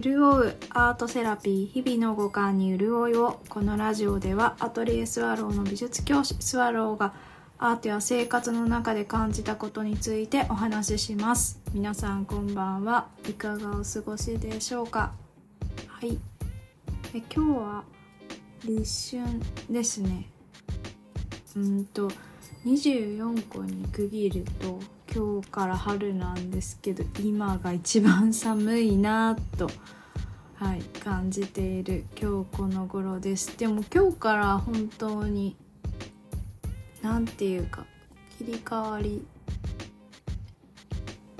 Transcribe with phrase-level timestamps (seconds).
[0.00, 7.14] 潤うアートセラピー日々の五感に潤いをこのラジオではアトリエスワローの美術教師スワローが
[7.58, 11.60] アートや生活の中で感じたことについてお話しします。
[11.72, 13.08] 皆さんこんばんは。
[13.28, 15.12] いかがお過ごしでしょうか？
[15.88, 16.18] はい。
[17.14, 17.84] え今日は
[18.64, 20.30] 立春ですね。
[21.56, 22.08] うんと
[22.64, 24.78] 24個に区切ると
[25.14, 29.70] 今日から春なんですけど今が一番寒いなと、
[30.54, 35.56] はい、感じている今日この頃ですでも今日から本当に
[37.02, 37.86] 何て言うか
[38.38, 39.26] 切り替わり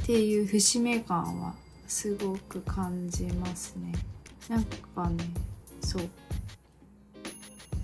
[0.03, 1.55] っていう節目感は
[1.87, 3.93] すごく感じますね。
[4.49, 5.25] なんかね
[5.83, 6.03] そう。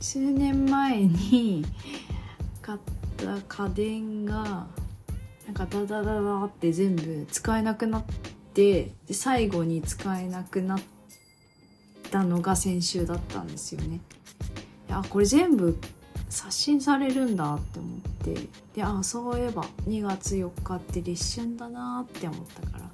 [0.01, 1.64] 数年前に
[2.62, 2.78] 買っ
[3.16, 4.66] た家電が
[5.47, 8.05] なんかダダダダって全部使えなくなっ
[8.55, 10.81] てで最後に使えなくなっ
[12.11, 14.01] たのが先週だったんですよね。
[14.91, 15.77] あこれ全部
[16.28, 22.84] 刷新されるんだって思ってであそういえば2月4日って立春だなって思ったから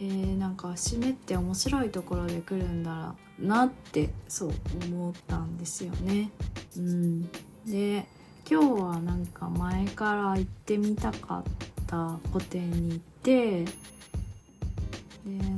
[0.00, 4.52] えー、なんか締めって面白いところで来るんだなってそう
[4.90, 6.30] 思ったんですよね。
[6.76, 7.28] うん、
[7.66, 8.06] で
[8.50, 11.44] 今日はなんか前から行ってみたかっ
[11.86, 13.70] た個展に行ってで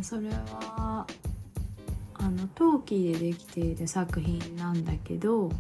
[0.03, 1.07] それは
[2.15, 5.53] あの陶器でできている作品なんだけど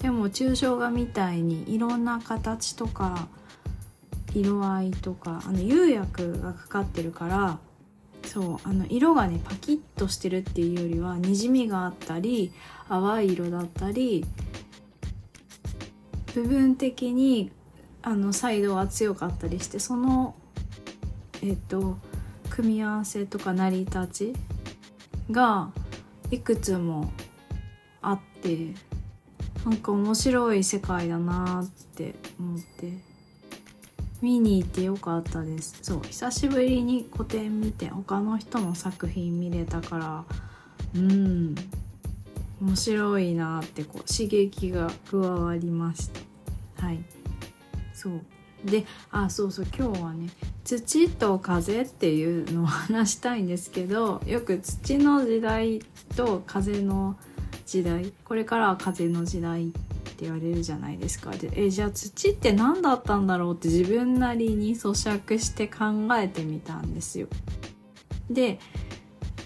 [0.00, 3.28] でも抽象画みたいにいろんな形とか
[4.34, 7.58] 色合いとかあの釉薬がかかってるから
[8.26, 12.52] そうあの色がねパキッとしてるっていうよりはにじみがあったり
[12.88, 14.26] 淡い色だったり
[16.34, 17.50] 部分的に
[18.02, 20.34] あのサイドは強かったりしてその
[21.42, 21.98] えっと
[22.48, 24.32] 組み合わせとか成り立ち
[25.30, 25.70] が
[26.30, 27.12] いくつも
[28.02, 28.74] あって
[29.64, 32.92] なんか面白い世界だなって思って
[34.22, 35.78] 見に行ってよかったです。
[35.82, 40.24] そう久しぶりに個展見て他の人の作品見れたから
[40.94, 41.54] うん。
[42.60, 46.10] 面白いなってこう刺激が加わりまし
[46.76, 46.86] た。
[46.86, 47.02] はい。
[47.94, 48.20] そう。
[48.64, 50.28] であそうそう今日はね
[50.64, 55.80] 土と風っていうのを話したいんですけど よく土の時代
[56.14, 57.16] と風の
[57.66, 59.80] 時代これからは風の時代って
[60.20, 61.30] 言われるじゃないですか。
[61.30, 67.28] でえじゃあ土って何だったんだろうって自分なりに咀嚼して考えてみたんですよ。
[68.28, 68.58] で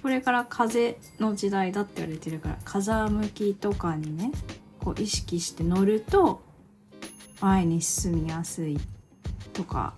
[0.04, 4.32] これから風の時代だって言われてるから風向きとかにね
[4.78, 6.42] こう意識して乗ると
[7.40, 8.78] 前に進みやすい
[9.54, 9.94] とか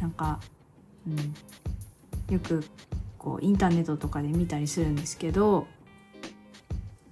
[0.00, 0.40] なんか、
[1.06, 2.64] うん、よく
[3.16, 5.68] こうインターネットとかで見たりするんですけど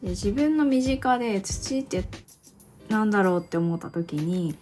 [0.02, 2.02] で自分の身近で土って
[2.88, 4.56] なんだろうって思った時に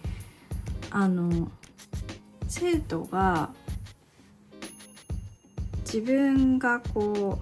[0.91, 1.49] あの
[2.47, 3.49] 生徒が
[5.93, 7.39] 自分がこ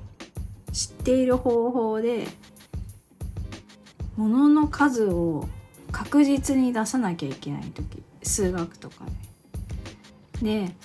[0.68, 2.26] う知っている方法で
[4.18, 5.48] 物の数を
[5.92, 9.06] 確実に出さなきゃいけない時数学とか
[10.42, 10.66] で。
[10.66, 10.76] で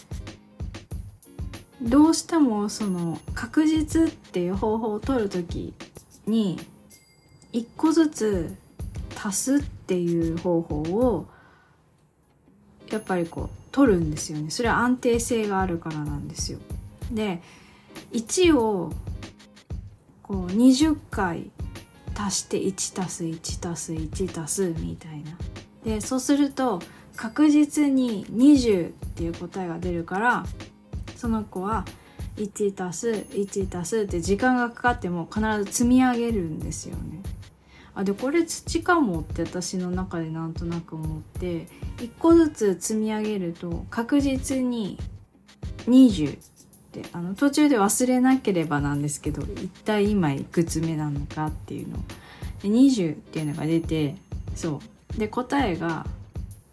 [1.83, 5.75] どうしてもその確実っていう方法を取る時
[6.27, 6.59] に
[7.53, 8.57] 一個ずつ
[9.15, 11.27] 足すっていう方法を
[12.91, 16.59] やっぱりこう取るんですよねそれは安定性があるからなんですよ
[17.13, 17.43] で
[18.13, 18.93] 1を
[20.23, 21.51] こう20回
[22.17, 25.37] 足して1足す1足す1足すみたいな
[25.85, 26.81] でそうすると
[27.17, 30.45] 確実に20っていう答えが出るから
[31.17, 31.85] その子は
[32.37, 37.23] 1足す1足すって時間がかかっても必ず積み上げるんですよね。
[37.97, 44.99] あでこれ土かもって私の中でなんとなく思って1個ずつ積み上げると確実に
[45.87, 46.37] 20
[47.01, 51.97] ってあの途中で忘れなければなんですけど一体今いくつ目なのかっていうの
[52.63, 54.17] で20っていうのが出て
[54.55, 54.81] そ
[55.17, 55.19] う。
[55.19, 56.07] で答えが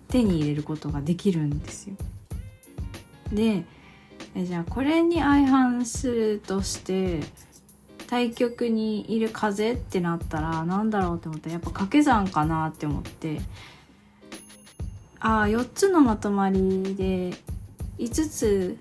[0.08, 1.96] 手に入れることができるんですよ。
[3.32, 3.66] で
[4.36, 7.20] じゃあこれに相反するとして
[8.08, 13.42] 対極にいる風ってなったら何だろうって思ったらやっぱ掛け算かなって思って。
[15.24, 17.32] ああ4つのまとまりで
[18.00, 18.78] 5つ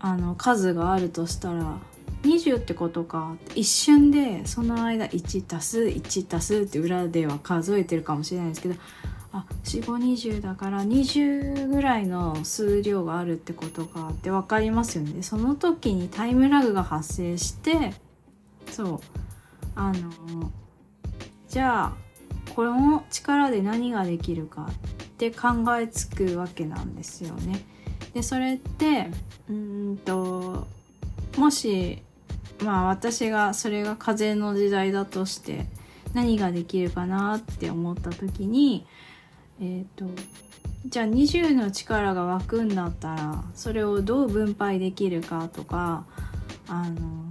[0.00, 1.78] あの数があるとしたら
[2.22, 3.36] 20ってことか。
[3.54, 8.74] 一瞬でその間1足す1足すって裏では数えてるかもしれないですけど
[9.32, 14.08] あ4520だから20ぐらいの数量があるってことか。
[14.08, 15.22] って分かりますよね。
[15.22, 17.92] その時にタイムラグが発生して
[18.70, 19.00] そう。
[19.74, 20.50] あの
[21.48, 21.92] じゃあ
[22.54, 25.48] この力で何ができるかって考
[25.78, 27.64] えつくわけなんですよね。
[28.14, 29.10] でそれって
[29.48, 30.66] うんと
[31.36, 32.02] もし
[32.62, 35.66] まあ私がそれが風の時代だとして
[36.14, 38.86] 何ができるかなって思った時に
[39.60, 40.06] えっ、ー、と
[40.86, 46.06] じゃあ20の力が湧くんだったらそれをどう分配できるかとか
[46.68, 47.28] あの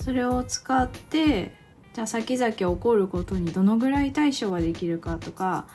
[0.00, 1.52] それを使って
[1.92, 5.66] じゃあ先々起こることにどのぐらい対処ができるかとか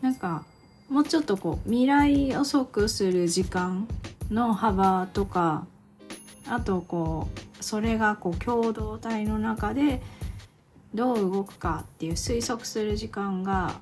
[0.00, 0.44] なんか
[0.88, 3.86] もうちょっとこう未来予測する時間
[4.30, 5.66] の幅とか
[6.46, 7.28] あとこ
[7.60, 10.00] うそれがこう共同体の中で
[10.94, 13.74] どう動くかっていう推測する時間が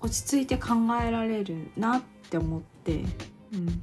[0.00, 0.70] 落ち着いて考
[1.02, 3.04] えられるなって思って、
[3.52, 3.82] うん、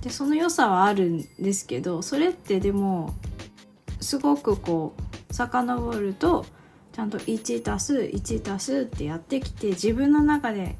[0.00, 3.14] でその良さはあるんですけどそれってでも
[4.00, 4.94] すごくこ
[5.30, 6.46] う遡ると
[6.92, 10.76] ちゃんと1足す1足すってやってきて自分の中で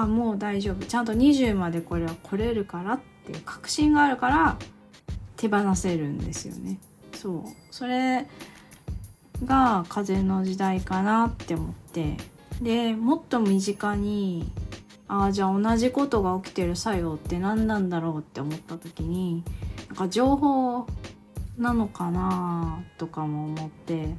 [0.00, 0.84] あもう大丈夫。
[0.84, 4.56] ちゃんと20までこれは来れるからっていう確信があるから
[5.36, 6.78] 手放せるんですよね。
[7.14, 7.42] そう。
[7.70, 8.26] それ
[9.44, 12.16] が風の時代かなって思って。
[12.60, 14.50] でもっと身近に
[15.08, 19.42] ああじゃあ同じことが起きてる作用って何なんだろうって思った時に
[19.88, 20.86] なんか情報
[21.58, 24.14] なのかなとかも思って、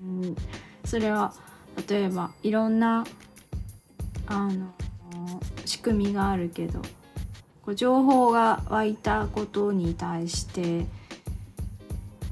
[0.00, 0.36] うん、
[0.84, 1.34] それは
[1.88, 3.04] 例えばいろんな
[4.26, 4.72] あの
[5.64, 6.80] 仕組みがあるけど
[7.62, 10.86] こう情報が湧いたことに対して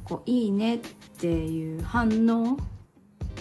[0.05, 0.79] こういいねっ
[1.19, 2.59] ていう反応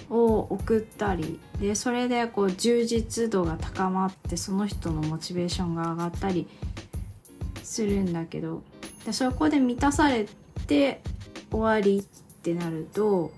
[0.09, 6.47] を送ったりでそれでこう充実度が高まってその人のモチベーションが上がったり
[7.63, 8.63] するんだけど
[9.05, 10.27] でそこで満たされ
[10.67, 11.01] て
[11.49, 12.03] 終わりっ
[12.41, 13.31] てなると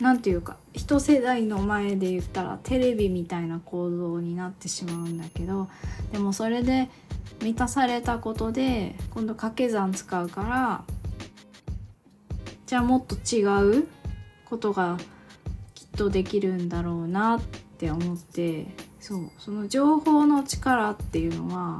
[0.00, 5.68] 何て言うか一世代の前で言ったらテレビみたいな構造になってしまうんだけど
[6.12, 6.90] でもそれで
[7.40, 10.84] 満たされたことで今度掛け算使うから
[12.66, 13.44] じゃあもっと違
[13.78, 13.86] う
[14.44, 14.98] ことが
[15.74, 17.42] きっとできるんだろうなっ
[17.78, 18.66] て思って
[19.00, 21.78] そうその情報の力っていうのは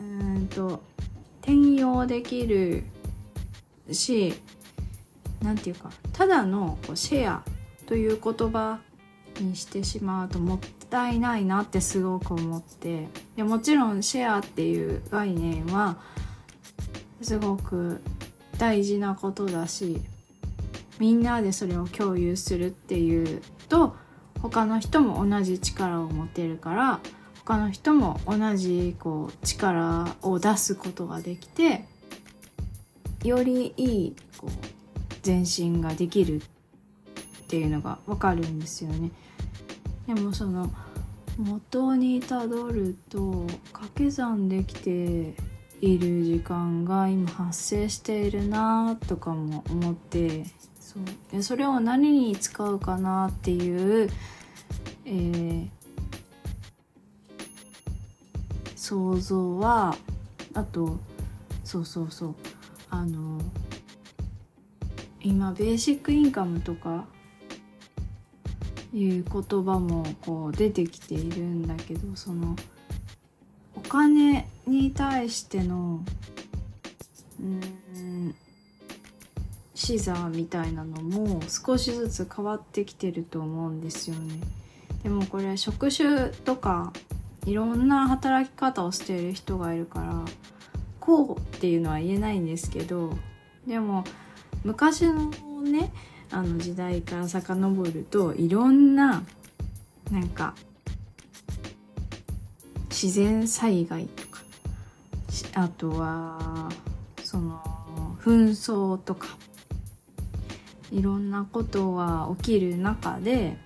[0.00, 0.82] うんと
[1.42, 2.84] 転用できる
[3.94, 4.34] し
[5.42, 7.44] 何て言うかただのこうシェア
[7.86, 8.80] という言葉
[9.40, 10.58] にしてしまうともっ
[10.90, 15.98] たいないなってすごく思ってでもちろんシェアっていう概念は
[17.22, 18.00] すごく
[18.58, 20.00] 大事なことだし
[20.98, 23.96] みんなでそれを共有するっていうと
[24.42, 27.00] 他の人も同じ力を持てるから
[27.44, 31.84] 他の人も同じこう力を出すことができて
[33.24, 36.40] よりいいこう前進ができるっ
[37.48, 39.10] ていうのが分かるんですよね。
[40.06, 40.70] でもその
[41.36, 45.34] 元にたどると掛け算できて
[45.80, 50.44] いる時間が今発生しているなとかも思って
[50.80, 51.02] そう
[51.32, 54.10] でそれを何に使うかなっていう、
[55.06, 55.68] えー、
[58.76, 59.96] 想像は
[60.52, 60.98] あと
[61.64, 62.34] そうそうそう
[62.90, 63.40] あの
[65.22, 67.06] 今ベーシックインカムとか
[68.92, 72.56] いう言葉もこう出てきているんだけどその
[73.76, 76.00] お金に対しての
[77.40, 78.34] うん
[79.74, 84.38] 視座みたいなのも少しずつ変わってきてると思うんですよね。
[85.02, 86.92] でもこれ職種とか
[87.46, 90.24] いろんな働き方をしている人がいるから
[91.10, 93.16] こうっていうのは言えないんですけど
[93.66, 94.04] でも
[94.62, 95.30] 昔の
[95.62, 95.92] ね
[96.30, 99.24] あの時代から遡るといろんな
[100.12, 100.54] なんか
[102.88, 104.40] 自然災害とか
[105.54, 106.70] あとは
[107.24, 107.60] その
[108.20, 109.36] 紛争とか
[110.92, 113.56] いろんなことが起きる中で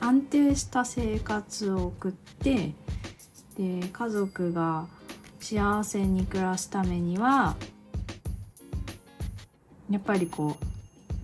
[0.00, 2.74] 安定した生活を送って
[3.56, 4.86] で家族が
[5.44, 7.54] 幸せに暮らすためには
[9.90, 10.56] やっぱりこ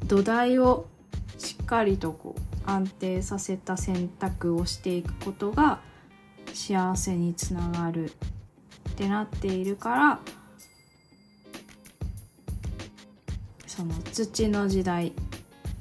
[0.05, 0.87] う土台を
[1.39, 5.81] しっかりとこう安定させた選択をしていくことが
[6.53, 8.13] 幸せにつながる
[8.91, 10.21] ってなっているから
[13.67, 15.15] その土の時代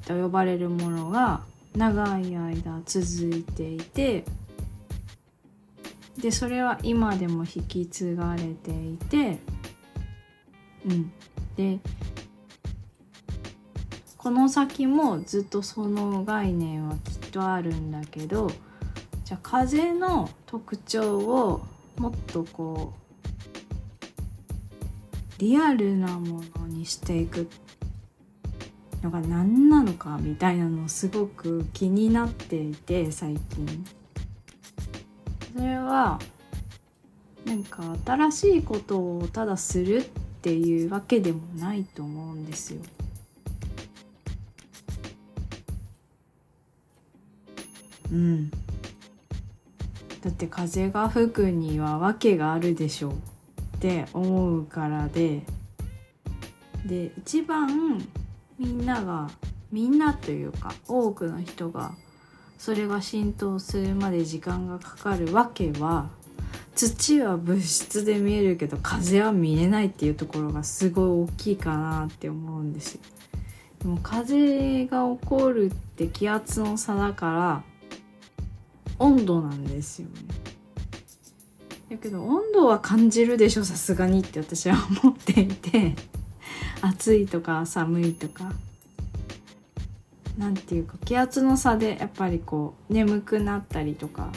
[0.06, 1.42] と呼ばれるものが
[1.76, 4.24] 長い間続いていて
[6.20, 9.38] でそれは今でも引き継がれていて
[10.86, 11.12] うん。
[11.56, 11.80] で
[14.16, 18.50] この先もずっとその概念はきっとあるんだけど
[19.24, 21.62] じゃあ風の特徴を
[21.96, 23.00] もっとこう
[25.40, 27.48] リアルなものにしていく
[29.02, 33.99] のが何なのかみたいなのをすごく気になっていて最近。
[35.52, 36.18] それは
[37.44, 40.04] なんか新しいことをただするっ
[40.42, 42.80] ていうわけでもないと思うんですよ。
[48.12, 48.50] うん。
[48.50, 48.56] だ
[50.28, 55.42] って風が吹くには訳があるでしょうって思うからで。
[56.86, 58.02] で一番
[58.58, 59.30] みんなが
[59.70, 61.94] みんなというか多くの人が
[62.60, 66.10] それが浸透するまで時間がかかるわけは
[66.74, 73.00] 土は物質で見えるけど風は見えないっていうところがすごい大きいかなって思うんですよ。
[73.78, 77.62] でも風が起こるって気圧の差だから
[78.98, 80.12] 温度なんですよね。
[81.92, 85.94] だけど温度は感じるでしょさすがにって私は思っていて
[86.82, 88.52] 暑いとか寒いとか
[90.38, 94.32] なんていうか気圧の差でやっぱりこう眠くなったりとか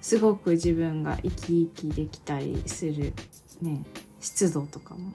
[0.00, 3.12] すごく自分が生き生きできたりする
[3.60, 3.84] ね
[4.20, 5.12] 湿度とかも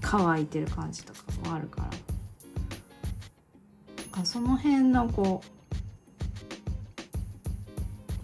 [0.00, 1.90] 乾いてる感じとかもあるから。
[4.24, 5.56] その辺のこう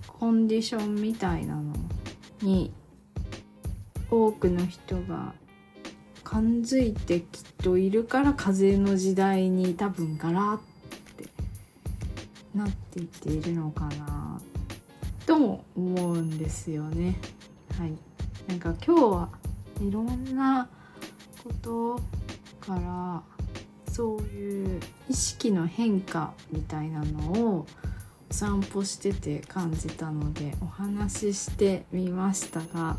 [0.06, 1.74] コンディションみたいなの
[2.40, 2.72] に
[4.10, 5.34] 多くの人が
[6.32, 7.26] 感づいてきっ
[7.62, 10.60] といるから風の時代に多分ガラっ
[11.18, 11.28] て
[12.54, 14.40] なっていっているのかな
[15.26, 17.18] とも思うんですよね。
[17.78, 17.92] はい、
[18.48, 19.28] なんか今日は
[19.82, 20.70] いろんな
[21.44, 21.96] こと
[22.66, 23.22] から
[23.92, 27.66] そういう意識の変化みたいなのを
[28.30, 32.96] 散歩してて感じたのでお話ししてみましたが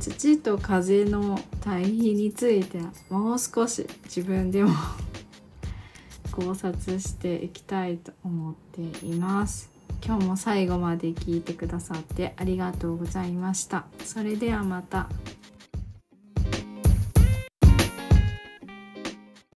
[0.00, 2.78] 土と風の対比について
[3.10, 4.72] もう少し自分でも
[6.32, 9.70] 考察していきたいと思っています
[10.04, 15.08] 今日も最後まで聞いてくださってありがとうございましたそれではまた。